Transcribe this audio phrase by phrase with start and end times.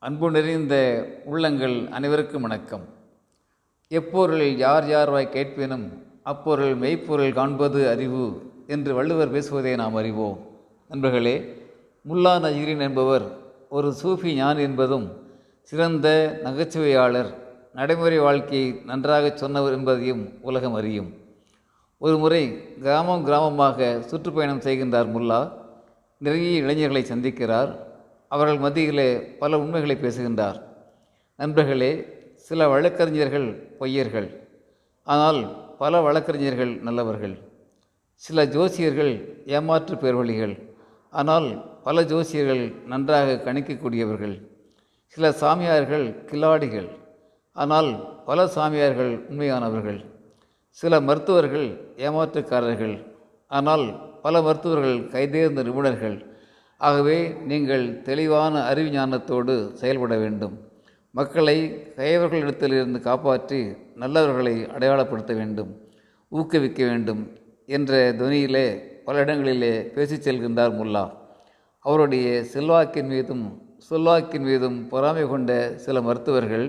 [0.00, 2.84] அன்பு நிறைந்த உள்ளங்கள் அனைவருக்கும் வணக்கம்.
[3.90, 10.38] எப்பொருளில் யார் யார்வாய் கேட்பினும் அப்பொருள் மெய்ப்பொருள் காண்பது அறிவு என்று வள்ளுவர் பேசுவதை நாம் அறிவோம்.
[10.88, 11.62] நண்பர்களே
[12.08, 13.22] முல்லா நஜீரின் என்பவர்
[13.68, 15.26] ஒரு சூஃபி ஞான் என்பதும்
[15.60, 17.34] சிறந்த நகைச்சுவையாளர்
[17.74, 21.14] நடைமுறை வாழ்க்கையை நன்றாகச் சொன்னவர் என்பதையும் உலகம் அறியும்.
[21.98, 25.52] ஒரு முறை கிராமம் கிராமமாக சுற்றுப்பயணம் செய்கின்றார் முல்லா.
[26.18, 27.86] நிறைய இளைஞர்களை சந்திக்கிறார்.
[28.28, 30.58] அவர்கள் மத்தியிலே பல உண்மைகளை பேசுகின்றார்.
[31.36, 31.92] நண்பர்களே
[32.34, 33.48] சில வழக்கறிஞர்கள்
[33.80, 34.28] பொய்யர்கள்.
[35.02, 35.40] ஆனால்
[35.78, 37.36] பல வழக்கறிஞர்கள் நல்லவர்கள்.
[38.14, 39.12] சில ஜோசியர்கள்
[39.46, 40.54] ஏமாற்று பேர்வழிகள்.
[41.10, 41.48] ஆனால்
[41.82, 44.36] பல ஜோசியர்கள் நன்றாக கணிக்கக்கூடியவர்கள்.
[45.06, 46.88] சில சாமியார்கள் கில்லாடிகள்.
[47.52, 47.90] ஆனால்
[48.24, 50.00] பல சாமியார்கள் உண்மையானவர்கள்.
[50.70, 52.96] சில மருத்துவர்கள் ஏமாற்றுக்காரர்கள்.
[53.46, 53.84] ஆனால்
[54.22, 56.16] பல மருத்துவர்கள் கைதேர்ந்த நிபுணர்கள்.
[56.86, 57.18] ஆகவே
[57.50, 60.54] நீங்கள் தெளிவான அறிவுஞானத்தோடு செயல்பட வேண்டும்.
[61.10, 61.56] மக்களை
[61.96, 63.60] கயவர்களிடத்திலிருந்து காப்பாற்றி
[64.02, 65.70] நல்லவர்களை அடையாளப்படுத்த வேண்டும்.
[66.28, 67.22] ஊக்குவிக்க வேண்டும்
[67.66, 68.66] என்ற துணியிலே
[69.04, 71.04] பல இடங்களிலே பேசிச் செல்கின்றார் முல்லா.
[71.78, 73.44] அவருடைய செல்வாக்கின் மீதும்
[73.90, 76.66] செல்வாக்கின் மீதும் பொறாமை கொண்ட சில மருத்துவர்கள்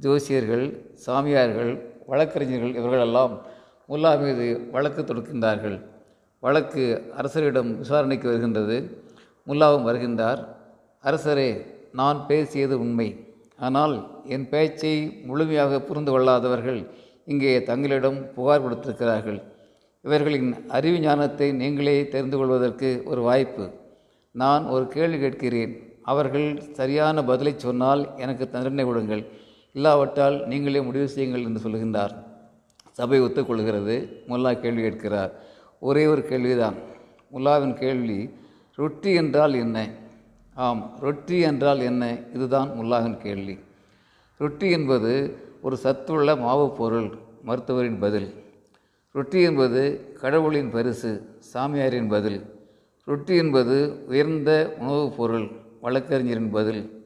[0.00, 0.64] ஜோசியர்கள்
[1.06, 1.72] சாமியார்கள்
[2.06, 3.34] வழக்கறிஞர்கள் இவர்களெல்லாம்
[3.88, 5.78] முல்லா மீது வழக்கு தொடுக்கின்றார்கள்.
[6.40, 8.78] வழக்கு அரசரிடம் விசாரணைக்கு வருகின்றது.
[9.48, 10.40] முல்லாவும் வருகின்றார்
[11.04, 11.50] அரசரே
[11.92, 13.08] நான் பேசியது உண்மை.
[13.66, 13.94] ஆனால்
[14.34, 14.94] என் பேச்சை
[15.28, 16.80] முழுமையாக புரிந்து கொள்ளாதவர்கள்
[17.32, 19.40] இங்கே தங்களிடம் புகார் கொடுத்திருக்கிறார்கள்.
[20.04, 23.64] இவர்களின் அறிவு ஞானத்தை நீங்களே தெரிந்து கொள்வதற்கு ஒரு வாய்ப்பு.
[24.34, 25.72] நான் ஒரு கேள்வி கேட்கிறேன்.
[26.02, 29.22] அவர்கள் சரியான பதிலை சொன்னால் எனக்கு தண்டனை கொடுங்கள்.
[29.76, 32.14] இல்லாவிட்டால் நீங்களே முடிவு செய்யுங்கள் என்று சொல்கின்றார்.
[32.98, 33.96] சபை ஒத்துக்கொள்கிறது.
[34.28, 35.32] முல்லா கேள்வி கேட்கிறார்.
[35.88, 36.78] ஒரே ஒரு கேள்விதான்.
[37.34, 38.18] முல்லாவின் கேள்வி
[38.80, 39.88] ரொட்டி என்றால் என்ன?
[40.54, 42.18] ஆம் ரொட்டி என்றால் என்ன?
[42.34, 43.58] இதுதான் முல்லாகன் கேள்வி.
[44.38, 48.34] ரொட்டி என்பது ஒரு சத்துள்ள மாவு பொருள் மருத்துவரின் பதில்.
[49.12, 52.44] ரொட்டி என்பது கடவுளின் பரிசு சாமியாரின் பதில்.
[53.04, 57.04] ரொட்டி என்பது உயர்ந்த உணவுப் பொருள் வழக்கறிஞரின் பதில்.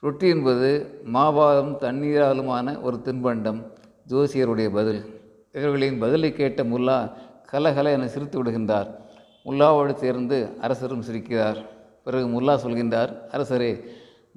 [0.00, 3.72] ரொட்டி என்பது மாபாலும் தண்ணீராலுமான ஒரு தின்பண்டம்
[4.08, 5.20] ஜோசியருடைய பதில்.
[5.52, 7.12] இவர்களின் பதிலை கேட்ட முல்லா
[7.52, 9.02] கலகல என சிரித்து விடுகின்றார்.
[9.46, 11.58] முல்லாவோடு சேர்ந்து அரசரும் சிரிக்கிறார்.
[12.04, 13.72] பிறகு முல்லா சொல்கின்றார் அரசரே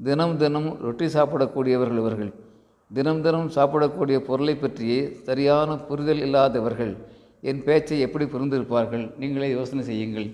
[0.08, 2.32] தினம் தினம் ரொட்டி சாப்பிடக்கூடியவர்கள் இவர்கள்.
[2.92, 6.94] தினம் தினம் சாப்பிடக்கூடிய பொருளை பற்றியே சரியான புரிதல் இல்லாதவர்கள்.
[7.50, 9.06] என் பேச்சை எப்படி புரிந்திருப்பார்கள்?
[9.22, 10.28] நீங்களே யோசனை செய்யுங்கள்.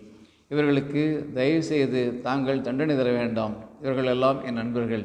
[0.54, 1.04] இவர்களுக்கு
[1.34, 3.56] தயவு செய்து தாங்கள் தண்டனை தர வேண்டாம்.
[3.82, 5.04] இவர்களெல்லாம் என் நண்பர்கள்.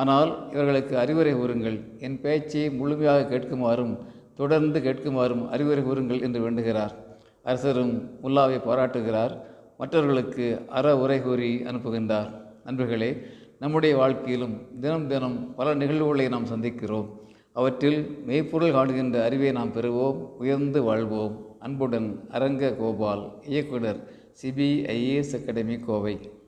[0.00, 1.76] ஆனால் இவர்களுக்கு அறிவுரை கூறுங்கள்.
[1.98, 3.94] என் பேச்சை முழுமையாக கேட்குமாறும்
[4.40, 6.94] தொடர்ந்து கேட்குமாறும் அறிவுரை கூறுங்கள் என்று வேண்டுகிறார்.
[7.42, 9.34] அரசரும் முல்லாவை பாராட்டுகிறார்.
[9.78, 12.30] மற்றவர்களுக்கு அற உரை கூறி அனுப்புகின்றார்.
[12.64, 13.22] நண்பர்களே
[13.58, 17.08] நம்முடைய வாழ்க்கையிலும் தினம் தினம் பல நிகழ்வுகளை நாம் சந்திக்கிறோம்.
[17.52, 21.56] அவற்றில் மெய்ப்பொருள் காணுகின்ற அறிவை நாம் பெறுவோம் உயர்ந்து வாழ்வோம்.
[21.58, 24.00] அன்புடன் அரங்க கோபால் இயக்குனர்
[24.42, 26.39] சிபிஐஏஎஸ் அகாடமி கோவை.